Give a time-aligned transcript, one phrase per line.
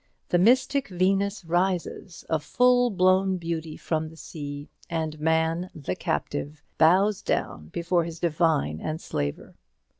[0.29, 6.63] The mystic Venus rises a full blown beauty from the sea, and man the captive
[6.79, 9.53] bows down before his divine enslaver.